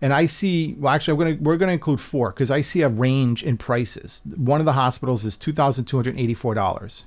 and 0.00 0.12
I 0.12 0.26
see 0.26 0.74
well 0.78 0.94
actually 0.94 1.12
I'm 1.12 1.18
gonna 1.18 1.42
we're 1.42 1.56
gonna 1.56 1.72
include 1.72 2.00
four 2.00 2.30
because 2.30 2.50
I 2.50 2.62
see 2.62 2.82
a 2.82 2.88
range 2.88 3.42
in 3.42 3.56
prices. 3.56 4.22
One 4.36 4.60
of 4.60 4.66
the 4.66 4.72
hospitals 4.72 5.24
is 5.24 5.38
two 5.38 5.52
thousand 5.52 5.84
two 5.86 5.96
hundred 5.96 6.18
eighty 6.18 6.34
four 6.34 6.54
dollars. 6.54 7.04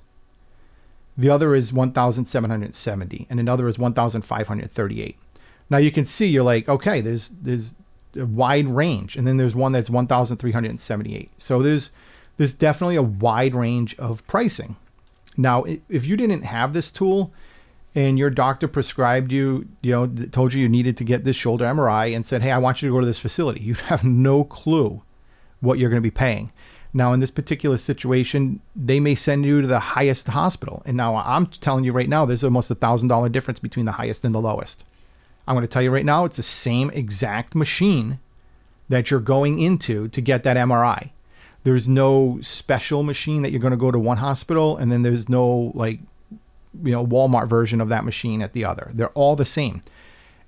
The 1.17 1.29
other 1.29 1.53
is 1.53 1.73
one 1.73 1.91
thousand 1.91 2.25
seven 2.25 2.49
hundred 2.49 2.75
seventy, 2.75 3.27
and 3.29 3.39
another 3.39 3.67
is 3.67 3.77
one 3.77 3.93
thousand 3.93 4.23
five 4.23 4.47
hundred 4.47 4.71
thirty 4.71 5.01
eight. 5.01 5.17
Now 5.69 5.77
you 5.77 5.91
can 5.91 6.05
see 6.05 6.27
you're 6.27 6.43
like 6.43 6.67
okay 6.67 7.01
there's 7.01 7.29
there's 7.41 7.75
a 8.15 8.25
wide 8.25 8.67
range, 8.67 9.15
and 9.15 9.27
then 9.27 9.37
there's 9.37 9.53
one 9.53 9.71
that's 9.71 9.89
one 9.89 10.07
thousand 10.07 10.37
three 10.37 10.51
hundred 10.51 10.79
seventy 10.79 11.15
eight. 11.15 11.31
So 11.37 11.61
there's 11.61 11.91
there's 12.37 12.53
definitely 12.53 12.95
a 12.95 13.03
wide 13.03 13.53
range 13.53 13.95
of 13.97 14.25
pricing. 14.27 14.77
Now 15.37 15.65
if 15.89 16.05
you 16.05 16.17
didn't 16.17 16.41
have 16.41 16.73
this 16.73 16.89
tool 16.91 17.31
and 17.99 18.17
your 18.17 18.29
doctor 18.29 18.67
prescribed 18.67 19.31
you, 19.31 19.67
you 19.81 19.91
know, 19.91 20.07
told 20.31 20.53
you 20.53 20.61
you 20.61 20.69
needed 20.69 20.95
to 20.97 21.03
get 21.03 21.25
this 21.25 21.35
shoulder 21.35 21.65
MRI 21.65 22.15
and 22.15 22.25
said, 22.25 22.41
"Hey, 22.41 22.51
I 22.51 22.57
want 22.57 22.81
you 22.81 22.89
to 22.89 22.95
go 22.95 22.99
to 23.01 23.05
this 23.05 23.19
facility." 23.19 23.61
you'd 23.61 23.77
have 23.91 24.03
no 24.03 24.43
clue 24.43 25.01
what 25.59 25.77
you're 25.77 25.89
going 25.89 26.01
to 26.01 26.05
be 26.05 26.11
paying. 26.11 26.51
Now, 26.93 27.13
in 27.13 27.19
this 27.19 27.29
particular 27.29 27.77
situation, 27.77 28.61
they 28.75 28.99
may 28.99 29.13
send 29.13 29.45
you 29.45 29.61
to 29.61 29.67
the 29.67 29.79
highest 29.79 30.27
hospital. 30.27 30.81
And 30.85 30.97
now 30.97 31.17
I'm 31.17 31.47
telling 31.47 31.83
you 31.83 31.91
right 31.91 32.09
now, 32.09 32.25
there's 32.25 32.43
almost 32.43 32.71
a 32.71 32.75
thousand 32.75 33.09
dollar 33.09 33.29
difference 33.29 33.59
between 33.59 33.85
the 33.85 33.91
highest 33.91 34.23
and 34.23 34.33
the 34.33 34.39
lowest. 34.39 34.83
I'm 35.45 35.55
going 35.55 35.67
to 35.67 35.71
tell 35.71 35.81
you 35.81 35.91
right 35.91 36.05
now, 36.05 36.25
it's 36.25 36.37
the 36.37 36.43
same 36.43 36.89
exact 36.91 37.53
machine 37.53 38.19
that 38.87 39.11
you're 39.11 39.19
going 39.19 39.59
into 39.59 40.07
to 40.07 40.21
get 40.21 40.43
that 40.43 40.57
MRI. 40.57 41.11
There's 41.63 41.87
no 41.87 42.39
special 42.41 43.03
machine 43.03 43.41
that 43.41 43.51
you're 43.51 43.59
going 43.59 43.71
to 43.71 43.77
go 43.77 43.91
to 43.91 43.99
one 43.99 44.17
hospital, 44.17 44.77
and 44.77 44.91
then 44.91 45.01
there's 45.01 45.27
no 45.27 45.71
like 45.75 45.99
you 46.83 46.91
know 46.91 47.05
Walmart 47.05 47.49
version 47.49 47.81
of 47.81 47.89
that 47.89 48.05
machine 48.05 48.41
at 48.41 48.53
the 48.53 48.65
other. 48.65 48.91
They're 48.93 49.09
all 49.09 49.35
the 49.35 49.45
same, 49.45 49.81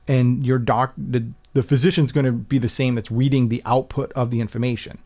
and 0.07 0.45
your 0.45 0.59
doc 0.59 0.93
the 0.97 1.27
the 1.53 1.63
physician's 1.63 2.11
going 2.11 2.25
to 2.25 2.31
be 2.31 2.57
the 2.57 2.69
same 2.69 2.95
that's 2.95 3.11
reading 3.11 3.49
the 3.49 3.61
output 3.65 4.11
of 4.13 4.31
the 4.31 4.39
information. 4.39 5.01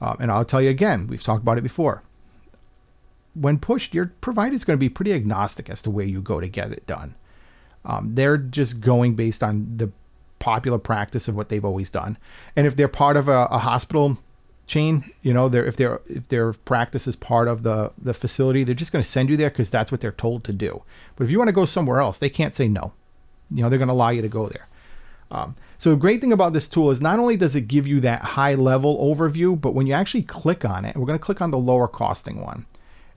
Um, 0.00 0.16
and 0.20 0.30
I'll 0.30 0.44
tell 0.44 0.60
you 0.60 0.70
again, 0.70 1.06
we've 1.06 1.22
talked 1.22 1.42
about 1.42 1.58
it 1.58 1.62
before. 1.62 2.02
When 3.34 3.58
pushed, 3.58 3.94
your 3.94 4.12
provider 4.20 4.54
is 4.54 4.64
going 4.64 4.76
to 4.76 4.80
be 4.80 4.88
pretty 4.88 5.12
agnostic 5.12 5.70
as 5.70 5.82
to 5.82 5.90
where 5.90 6.06
you 6.06 6.20
go 6.20 6.40
to 6.40 6.48
get 6.48 6.72
it 6.72 6.86
done. 6.86 7.14
Um, 7.84 8.14
they're 8.14 8.38
just 8.38 8.80
going 8.80 9.14
based 9.14 9.42
on 9.42 9.76
the 9.76 9.90
popular 10.38 10.78
practice 10.78 11.28
of 11.28 11.34
what 11.34 11.48
they've 11.48 11.64
always 11.64 11.90
done. 11.90 12.18
And 12.56 12.66
if 12.66 12.76
they're 12.76 12.88
part 12.88 13.16
of 13.16 13.28
a, 13.28 13.46
a 13.50 13.58
hospital 13.58 14.18
chain, 14.66 15.12
you 15.22 15.32
know, 15.32 15.48
they're, 15.48 15.64
if 15.66 15.76
their 15.76 16.00
if 16.06 16.28
their 16.28 16.52
practice 16.52 17.06
is 17.06 17.16
part 17.16 17.48
of 17.48 17.62
the 17.62 17.92
the 17.98 18.14
facility, 18.14 18.64
they're 18.64 18.74
just 18.74 18.92
going 18.92 19.02
to 19.02 19.08
send 19.08 19.28
you 19.28 19.36
there 19.36 19.50
because 19.50 19.70
that's 19.70 19.92
what 19.92 20.00
they're 20.00 20.12
told 20.12 20.44
to 20.44 20.52
do. 20.52 20.82
But 21.16 21.24
if 21.24 21.30
you 21.30 21.38
want 21.38 21.48
to 21.48 21.52
go 21.52 21.64
somewhere 21.64 22.00
else, 22.00 22.18
they 22.18 22.30
can't 22.30 22.54
say 22.54 22.68
no. 22.68 22.92
You 23.50 23.62
know, 23.62 23.68
they're 23.68 23.78
going 23.78 23.88
to 23.88 23.94
allow 23.94 24.10
you 24.10 24.22
to 24.22 24.28
go 24.28 24.48
there. 24.48 24.68
Um, 25.30 25.56
so 25.78 25.92
a 25.92 25.96
great 25.96 26.20
thing 26.20 26.32
about 26.32 26.52
this 26.52 26.68
tool 26.68 26.90
is 26.90 27.00
not 27.00 27.18
only 27.18 27.36
does 27.36 27.56
it 27.56 27.62
give 27.62 27.86
you 27.86 28.00
that 28.00 28.22
high 28.22 28.54
level 28.54 29.14
overview, 29.14 29.60
but 29.60 29.74
when 29.74 29.86
you 29.86 29.92
actually 29.92 30.22
click 30.22 30.64
on 30.64 30.84
it, 30.84 30.96
we're 30.96 31.06
going 31.06 31.18
to 31.18 31.24
click 31.24 31.40
on 31.40 31.50
the 31.50 31.58
lower 31.58 31.88
costing 31.88 32.40
one. 32.40 32.66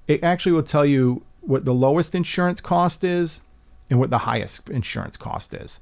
It 0.08 0.24
actually 0.24 0.54
will 0.54 0.64
tell 0.64 0.86
you 0.86 1.24
what 1.42 1.66
the 1.66 1.74
lowest 1.74 2.16
insurance 2.16 2.60
cost 2.60 3.04
is 3.04 3.42
and 3.90 4.00
what 4.00 4.10
the 4.10 4.18
highest 4.18 4.70
insurance 4.70 5.16
cost 5.16 5.54
is. 5.54 5.80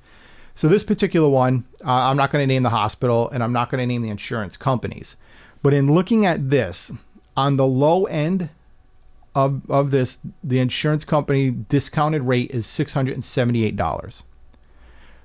So 0.56 0.68
this 0.68 0.84
particular 0.84 1.28
one, 1.28 1.66
uh, 1.84 1.92
I'm 1.92 2.18
not 2.18 2.32
going 2.32 2.44
to 2.44 2.48
name 2.48 2.64
the 2.64 2.70
hospital 2.70 3.30
and 3.30 3.44
I'm 3.44 3.54
not 3.54 3.70
going 3.70 3.80
to 3.82 3.86
name 3.86 4.02
the 4.02 4.10
insurance 4.10 4.56
companies. 4.56 5.16
But 5.66 5.74
in 5.74 5.92
looking 5.92 6.28
at 6.28 6.52
this, 6.52 6.92
on 7.36 7.58
the 7.58 7.66
low 7.66 8.06
end 8.06 8.50
of, 9.34 9.64
of 9.68 9.90
this, 9.90 10.20
the 10.44 10.60
insurance 10.60 11.04
company 11.04 11.50
discounted 11.50 12.22
rate 12.22 12.52
is 12.52 12.68
$678. 12.68 14.24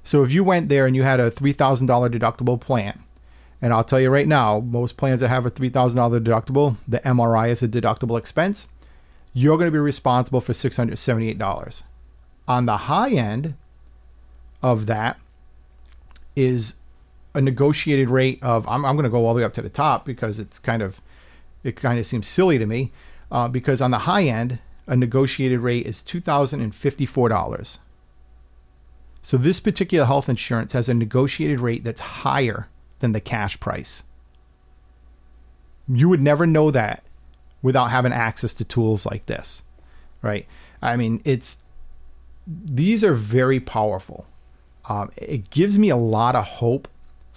So 0.03 0.23
if 0.23 0.33
you 0.33 0.43
went 0.43 0.71
there 0.71 0.87
and 0.87 0.97
you 0.97 1.03
had 1.03 1.21
a 1.21 1.31
$3,000 1.31 1.87
deductible 1.87 2.59
plan, 2.59 3.05
and 3.61 3.75
I'll 3.75 3.85
tell 3.85 4.01
you 4.01 4.09
right 4.09 4.27
now, 4.27 4.61
most 4.61 4.97
plans 4.97 5.21
that 5.21 5.29
have 5.29 5.45
a 5.45 5.51
$3,000 5.51 6.25
deductible, 6.25 6.77
the 6.89 7.01
MRI 7.01 7.51
is 7.51 7.63
a 7.63 7.69
deductible 7.69 8.19
expense, 8.19 8.69
you're 9.35 9.59
going 9.59 9.69
to 9.69 9.73
be 9.73 9.77
responsible 9.77 10.41
for 10.41 10.55
$678. 10.55 11.83
On 12.49 12.65
the 12.65 12.79
high 12.79 13.11
end 13.11 13.57
of 14.63 14.87
that 14.87 15.21
is 16.35 16.77
a 17.35 17.41
negotiated 17.41 18.11
rate 18.11 18.43
of, 18.43 18.67
I'm, 18.69 18.85
I'm 18.85 18.97
going 18.97 19.05
to 19.05 19.11
go 19.11 19.27
all 19.27 19.35
the 19.35 19.39
way 19.39 19.45
up 19.45 19.53
to 19.55 19.63
the 19.63 19.69
top 19.69 20.05
because 20.05 20.39
it's 20.39 20.59
kind 20.59 20.83
of, 20.83 21.01
it 21.63 21.77
kind 21.77 21.99
of 21.99 22.07
seems 22.07 22.27
silly 22.27 22.59
to 22.59 22.67
me. 22.67 22.93
Uh, 23.31 23.49
because 23.49 23.81
on 23.81 23.93
the 23.93 23.99
high 23.99 24.25
end, 24.25 24.59
a 24.87 24.97
negotiated 24.97 25.61
rate 25.61 25.87
is 25.87 25.99
$2,054. 26.03 27.79
So 29.23 29.37
this 29.37 29.61
particular 29.61 30.07
health 30.07 30.29
insurance 30.29 30.73
has 30.73 30.89
a 30.89 30.95
negotiated 30.95 31.61
rate 31.61 31.85
that's 31.85 32.01
higher 32.01 32.69
than 33.01 33.13
the 33.13 33.21
cash 33.21 33.61
price. 33.61 34.03
You 35.89 36.09
would 36.09 36.21
never 36.21 36.47
know 36.47 36.71
that 36.71 37.05
without 37.63 37.91
having 37.91 38.13
access 38.13 38.55
to 38.55 38.65
tools 38.65 39.05
like 39.05 39.27
this, 39.27 39.63
right? 40.23 40.47
I 40.81 40.97
mean, 40.97 41.21
it's 41.25 41.59
these 42.47 43.05
are 43.05 43.15
very 43.15 43.61
powerful. 43.61 44.27
Um, 44.89 45.11
it 45.17 45.51
gives 45.51 45.79
me 45.79 45.91
a 45.91 45.97
lot 45.97 46.35
of 46.35 46.45
hope 46.45 46.89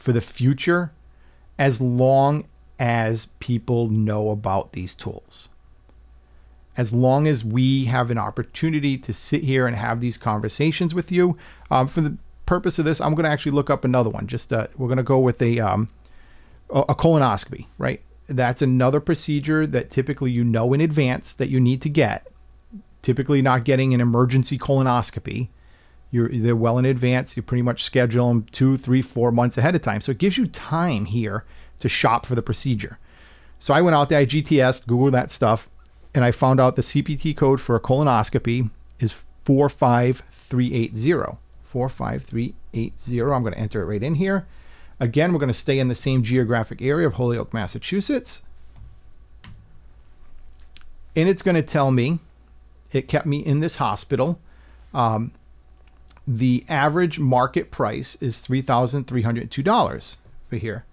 for 0.04 0.12
the 0.12 0.20
future 0.20 0.92
as 1.58 1.80
long 1.80 2.46
as 2.78 3.28
people 3.40 3.88
know 3.88 4.32
about 4.32 4.74
these 4.74 4.94
tools. 4.94 5.48
As 6.76 6.94
long 6.94 7.26
as 7.26 7.46
we 7.46 7.86
have 7.86 8.12
an 8.12 8.18
opportunity 8.18 8.98
to 8.98 9.14
sit 9.14 9.44
here 9.44 9.66
and 9.66 9.78
have 9.78 10.02
these 10.02 10.18
conversations 10.18 10.94
with 10.94 11.10
you, 11.10 11.38
um, 11.72 11.88
for 11.88 12.02
the 12.02 12.18
purpose 12.46 12.78
of 12.78 12.84
this, 12.84 13.00
I'm 13.00 13.16
going 13.16 13.24
to 13.24 13.30
actually 13.30 13.54
look 13.54 13.70
up 13.70 13.86
another 13.86 14.10
one. 14.10 14.28
Just 14.28 14.52
uh, 14.52 14.68
we're 14.76 14.90
going 14.90 14.98
to 14.98 15.04
go 15.04 15.20
with 15.20 15.42
a 15.42 15.60
um, 15.62 15.88
a 16.70 16.96
colonoscopy, 16.96 17.68
right? 17.78 18.02
That's 18.28 18.62
another 18.62 19.00
procedure 19.00 19.66
that 19.68 19.90
typically 19.90 20.32
you 20.32 20.44
know 20.44 20.74
in 20.74 20.82
advance 20.82 21.34
that 21.36 21.48
you 21.48 21.62
need 21.62 21.82
to 21.84 21.90
get. 21.90 22.28
Typically, 23.02 23.42
not 23.42 23.64
getting 23.64 23.94
an 23.94 24.02
emergency 24.02 24.58
colonoscopy. 24.58 25.48
You're 26.14 26.30
they're 26.30 26.56
well 26.56 26.78
in 26.78 26.86
advance. 26.86 27.36
You 27.36 27.42
pretty 27.42 27.64
much 27.64 27.84
schedule 27.84 28.28
them 28.28 28.44
two, 28.52 28.78
three, 28.78 29.02
four 29.02 29.32
months 29.32 29.58
ahead 29.58 29.74
of 29.74 29.82
time. 29.82 30.00
So 30.00 30.12
it 30.12 30.20
gives 30.20 30.38
you 30.38 30.46
time 30.46 31.06
here 31.06 31.44
to 31.80 31.90
shop 31.90 32.28
for 32.28 32.36
the 32.36 32.44
procedure. 32.44 33.00
So 33.60 33.74
I 33.74 33.82
went 33.82 33.96
out 33.96 34.10
there, 34.10 34.20
I 34.20 34.28
GTS, 34.28 34.86
Google 34.86 35.10
that 35.10 35.32
stuff, 35.32 35.68
and 36.14 36.24
I 36.24 36.30
found 36.30 36.60
out 36.60 36.76
the 36.76 36.84
CPT 36.84 37.36
code 37.36 37.60
for 37.60 37.76
a 37.76 37.80
colonoscopy 37.80 38.70
is 39.00 39.24
45380. 39.46 41.40
45380. 41.64 43.22
I'm 43.22 43.42
going 43.42 43.54
to 43.54 43.60
enter 43.60 43.82
it 43.82 43.86
right 43.86 44.04
in 44.04 44.14
here. 44.14 44.46
Again, 45.00 45.34
we're 45.34 45.40
going 45.40 45.48
to 45.48 45.56
stay 45.56 45.80
in 45.80 45.88
the 45.88 45.96
same 45.96 46.22
geographic 46.22 46.80
area 46.80 47.08
of 47.08 47.14
Holyoke, 47.14 47.56
Massachusetts. 47.56 48.44
And 51.16 51.28
it's 51.28 51.42
going 51.42 51.56
to 51.56 51.64
tell 51.64 51.90
me, 51.90 52.20
it 52.92 53.08
kept 53.08 53.26
me 53.26 53.40
in 53.40 53.62
this 53.62 53.78
hospital. 53.78 54.40
Um, 54.94 55.32
the 56.28 56.64
average 56.70 57.20
market 57.20 57.72
price 57.72 58.16
is 58.22 58.38
$3,302 58.38 60.18
for 60.50 60.56
here. 60.56 60.86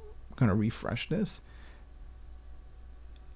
I'm 0.00 0.36
going 0.36 0.48
to 0.48 0.56
refresh 0.56 1.08
this. 1.08 1.40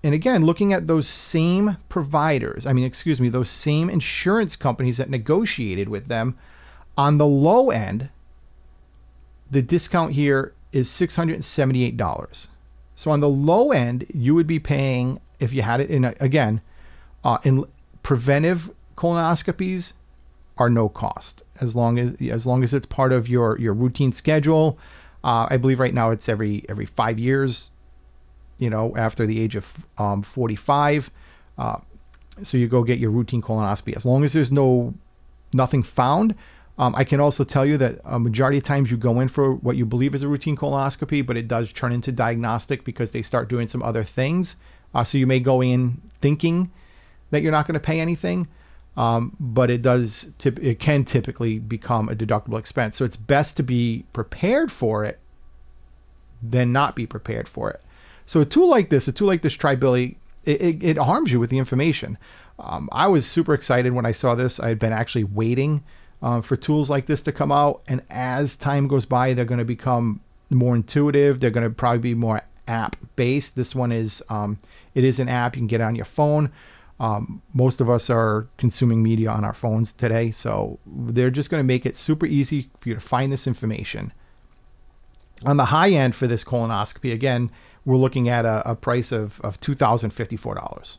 And 0.02 0.14
again, 0.14 0.44
looking 0.44 0.72
at 0.72 0.86
those 0.86 1.08
same 1.08 1.78
providers, 1.88 2.66
I 2.66 2.72
mean, 2.72 2.84
excuse 2.84 3.20
me, 3.20 3.28
those 3.28 3.50
same 3.50 3.90
insurance 3.90 4.56
companies 4.56 4.98
that 4.98 5.10
negotiated 5.10 5.88
with 5.88 6.08
them, 6.08 6.36
on 6.96 7.18
the 7.18 7.26
low 7.26 7.70
end, 7.70 8.08
the 9.50 9.62
discount 9.62 10.12
here 10.12 10.52
is 10.72 10.88
$678. 10.88 12.48
So 12.94 13.10
on 13.10 13.20
the 13.20 13.28
low 13.28 13.72
end, 13.72 14.06
you 14.12 14.34
would 14.34 14.46
be 14.46 14.58
paying, 14.58 15.20
if 15.38 15.52
you 15.52 15.62
had 15.62 15.80
it 15.80 15.90
in, 15.90 16.04
a, 16.04 16.14
again, 16.20 16.60
uh, 17.24 17.38
in 17.42 17.64
preventive 18.02 18.70
colonoscopies 18.96 19.92
are 20.58 20.70
no 20.70 20.88
cost 20.88 21.42
as 21.60 21.76
long 21.76 21.98
as 21.98 22.14
as 22.22 22.46
long 22.46 22.64
as 22.64 22.72
it's 22.72 22.86
part 22.86 23.12
of 23.12 23.28
your 23.28 23.58
your 23.58 23.74
routine 23.74 24.12
schedule. 24.12 24.78
Uh, 25.22 25.46
I 25.50 25.56
believe 25.56 25.80
right 25.80 25.94
now 25.94 26.10
it's 26.10 26.28
every 26.28 26.64
every 26.68 26.86
five 26.86 27.18
years 27.18 27.70
you 28.58 28.70
know, 28.70 28.94
after 28.96 29.26
the 29.26 29.40
age 29.40 29.56
of 29.56 29.74
um, 29.98 30.22
45. 30.22 31.10
Uh, 31.58 31.78
so 32.42 32.56
you 32.56 32.68
go 32.68 32.82
get 32.82 32.98
your 32.98 33.10
routine 33.10 33.42
colonoscopy. 33.42 33.96
As 33.96 34.04
long 34.04 34.24
as 34.24 34.32
there's 34.32 34.52
no 34.52 34.94
nothing 35.52 35.82
found, 35.82 36.34
um, 36.78 36.94
I 36.94 37.04
can 37.04 37.20
also 37.20 37.44
tell 37.44 37.64
you 37.64 37.78
that 37.78 38.00
a 38.04 38.18
majority 38.18 38.58
of 38.58 38.64
times 38.64 38.90
you 38.90 38.96
go 38.96 39.20
in 39.20 39.28
for 39.28 39.54
what 39.54 39.76
you 39.76 39.86
believe 39.86 40.14
is 40.14 40.22
a 40.22 40.28
routine 40.28 40.56
colonoscopy, 40.56 41.24
but 41.24 41.36
it 41.36 41.48
does 41.48 41.72
turn 41.72 41.92
into 41.92 42.12
diagnostic 42.12 42.84
because 42.84 43.12
they 43.12 43.22
start 43.22 43.48
doing 43.48 43.68
some 43.68 43.82
other 43.82 44.04
things. 44.04 44.56
Uh, 44.94 45.02
so 45.02 45.16
you 45.16 45.26
may 45.26 45.40
go 45.40 45.62
in 45.62 46.00
thinking 46.20 46.70
that 47.30 47.42
you're 47.42 47.52
not 47.52 47.66
going 47.66 47.74
to 47.74 47.80
pay 47.80 48.00
anything, 48.00 48.46
um, 48.96 49.36
but 49.38 49.70
it 49.70 49.82
does. 49.82 50.32
Tip, 50.38 50.58
it 50.60 50.78
can 50.78 51.04
typically 51.04 51.58
become 51.58 52.08
a 52.08 52.14
deductible 52.14 52.58
expense. 52.58 52.96
So 52.96 53.04
it's 53.04 53.16
best 53.16 53.56
to 53.58 53.62
be 53.62 54.04
prepared 54.12 54.72
for 54.72 55.04
it 55.04 55.18
than 56.42 56.72
not 56.72 56.96
be 56.96 57.06
prepared 57.06 57.48
for 57.48 57.70
it. 57.70 57.82
So 58.26 58.40
a 58.40 58.44
tool 58.44 58.68
like 58.68 58.90
this, 58.90 59.08
a 59.08 59.12
tool 59.12 59.28
like 59.28 59.42
this 59.42 59.56
TryBilly, 59.56 60.16
it, 60.44 60.60
it, 60.60 60.82
it 60.82 60.98
harms 60.98 61.30
you 61.32 61.40
with 61.40 61.50
the 61.50 61.58
information. 61.58 62.18
Um, 62.58 62.88
I 62.92 63.06
was 63.06 63.26
super 63.26 63.54
excited 63.54 63.92
when 63.92 64.06
I 64.06 64.12
saw 64.12 64.34
this. 64.34 64.58
I 64.58 64.68
had 64.68 64.78
been 64.78 64.92
actually 64.92 65.24
waiting 65.24 65.84
uh, 66.22 66.40
for 66.40 66.56
tools 66.56 66.88
like 66.88 67.06
this 67.06 67.22
to 67.22 67.32
come 67.32 67.52
out, 67.52 67.82
and 67.86 68.02
as 68.10 68.56
time 68.56 68.88
goes 68.88 69.04
by, 69.04 69.34
they're 69.34 69.44
going 69.44 69.58
to 69.58 69.64
become 69.64 70.20
more 70.50 70.74
intuitive. 70.74 71.40
They're 71.40 71.50
going 71.50 71.68
to 71.68 71.74
probably 71.74 71.98
be 71.98 72.14
more 72.14 72.42
app 72.66 72.96
based. 73.16 73.56
This 73.56 73.74
one 73.74 73.92
is 73.92 74.22
um, 74.28 74.58
it 74.94 75.04
is 75.04 75.18
an 75.18 75.28
app 75.28 75.54
you 75.54 75.60
can 75.60 75.66
get 75.66 75.80
on 75.80 75.94
your 75.94 76.04
phone. 76.04 76.50
Um, 76.98 77.42
most 77.52 77.80
of 77.80 77.90
us 77.90 78.08
are 78.08 78.48
consuming 78.56 79.02
media 79.02 79.30
on 79.30 79.44
our 79.44 79.52
phones 79.52 79.92
today, 79.92 80.30
so 80.30 80.78
they're 80.86 81.30
just 81.30 81.50
going 81.50 81.60
to 81.60 81.66
make 81.66 81.84
it 81.84 81.94
super 81.94 82.24
easy 82.26 82.70
for 82.80 82.88
you 82.88 82.94
to 82.94 83.00
find 83.00 83.30
this 83.30 83.46
information. 83.46 84.12
On 85.44 85.58
the 85.58 85.66
high 85.66 85.90
end 85.90 86.14
for 86.14 86.26
this 86.26 86.42
colonoscopy, 86.42 87.12
again, 87.12 87.50
we're 87.84 87.98
looking 87.98 88.28
at 88.28 88.46
a, 88.46 88.70
a 88.70 88.74
price 88.74 89.12
of, 89.12 89.40
of 89.42 89.60
$2,054. 89.60 90.98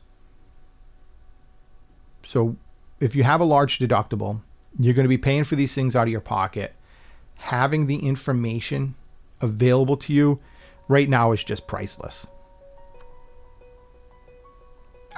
So 2.25 2.55
if 2.99 3.15
you 3.15 3.23
have 3.23 3.41
a 3.41 3.45
large 3.45 3.79
deductible, 3.79 4.41
you're 4.77 4.93
going 4.93 5.05
to 5.05 5.09
be 5.09 5.17
paying 5.17 5.43
for 5.43 5.55
these 5.55 5.73
things 5.73 5.95
out 5.95 6.03
of 6.03 6.11
your 6.11 6.21
pocket. 6.21 6.75
Having 7.35 7.87
the 7.87 7.97
information 7.97 8.95
available 9.41 9.97
to 9.97 10.13
you 10.13 10.39
right 10.87 11.09
now 11.09 11.31
is 11.31 11.43
just 11.43 11.67
priceless. 11.67 12.27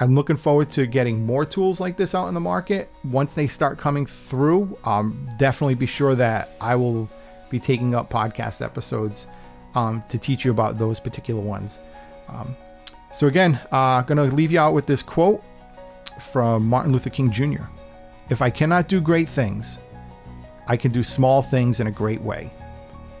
I'm 0.00 0.14
looking 0.14 0.38
forward 0.38 0.70
to 0.70 0.86
getting 0.86 1.26
more 1.26 1.44
tools 1.44 1.78
like 1.78 1.98
this 1.98 2.14
out 2.14 2.28
in 2.28 2.34
the 2.34 2.40
market. 2.40 2.90
Once 3.04 3.34
they 3.34 3.46
start 3.46 3.78
coming 3.78 4.06
through, 4.06 4.78
um, 4.84 5.28
definitely 5.38 5.74
be 5.74 5.84
sure 5.84 6.14
that 6.14 6.56
I 6.58 6.74
will 6.74 7.08
be 7.50 7.60
taking 7.60 7.94
up 7.94 8.08
podcast 8.08 8.64
episodes 8.64 9.26
um, 9.74 10.02
to 10.08 10.16
teach 10.16 10.42
you 10.42 10.52
about 10.52 10.78
those 10.78 10.98
particular 10.98 11.42
ones. 11.42 11.80
Um, 12.28 12.56
so 13.12 13.26
again, 13.26 13.60
I'm 13.72 14.00
uh, 14.00 14.02
going 14.02 14.30
to 14.30 14.34
leave 14.34 14.50
you 14.50 14.58
out 14.58 14.72
with 14.72 14.86
this 14.86 15.02
quote 15.02 15.44
from 16.18 16.66
Martin 16.66 16.92
Luther 16.92 17.10
King 17.10 17.30
Jr. 17.30 17.64
If 18.30 18.40
I 18.40 18.48
cannot 18.48 18.88
do 18.88 19.02
great 19.02 19.28
things, 19.28 19.78
I 20.66 20.78
can 20.78 20.92
do 20.92 21.02
small 21.02 21.42
things 21.42 21.78
in 21.78 21.88
a 21.88 21.90
great 21.90 22.22
way. 22.22 22.50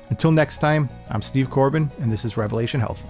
Until 0.08 0.30
next 0.30 0.58
time, 0.58 0.88
I'm 1.10 1.20
Steve 1.20 1.50
Corbin, 1.50 1.90
and 2.00 2.10
this 2.10 2.24
is 2.24 2.38
Revelation 2.38 2.80
Health. 2.80 3.00